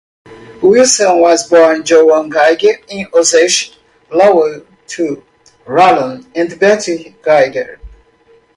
Wilson 0.63 1.19
was 1.19 1.47
born 1.47 1.83
JoAnn 1.83 2.31
Geiger 2.31 2.73
in 2.89 3.05
Osage, 3.13 3.77
Iowa 4.11 4.61
to 4.87 5.23
Harlan 5.67 6.25
and 6.33 6.59
Betty 6.59 7.15
Geiger. 7.21 7.79